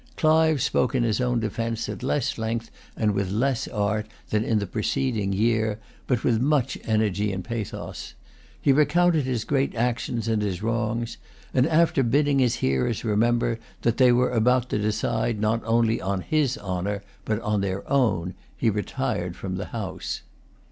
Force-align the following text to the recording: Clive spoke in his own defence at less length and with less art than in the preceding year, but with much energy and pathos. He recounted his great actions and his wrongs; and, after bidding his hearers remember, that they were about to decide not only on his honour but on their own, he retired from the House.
Clive 0.17 0.63
spoke 0.63 0.95
in 0.95 1.03
his 1.03 1.21
own 1.21 1.39
defence 1.39 1.87
at 1.87 2.01
less 2.01 2.39
length 2.39 2.71
and 2.97 3.11
with 3.11 3.29
less 3.29 3.67
art 3.67 4.07
than 4.31 4.43
in 4.43 4.57
the 4.57 4.65
preceding 4.65 5.31
year, 5.31 5.77
but 6.07 6.23
with 6.23 6.41
much 6.41 6.75
energy 6.85 7.31
and 7.31 7.43
pathos. 7.43 8.15
He 8.59 8.71
recounted 8.73 9.25
his 9.25 9.43
great 9.43 9.75
actions 9.75 10.27
and 10.27 10.41
his 10.41 10.63
wrongs; 10.63 11.17
and, 11.53 11.67
after 11.67 12.01
bidding 12.01 12.39
his 12.39 12.55
hearers 12.55 13.05
remember, 13.05 13.59
that 13.83 13.97
they 13.97 14.11
were 14.11 14.31
about 14.31 14.69
to 14.69 14.79
decide 14.79 15.39
not 15.39 15.61
only 15.65 16.01
on 16.01 16.21
his 16.21 16.57
honour 16.57 17.03
but 17.23 17.39
on 17.41 17.61
their 17.61 17.87
own, 17.87 18.33
he 18.57 18.71
retired 18.71 19.35
from 19.35 19.57
the 19.57 19.65
House. 19.65 20.23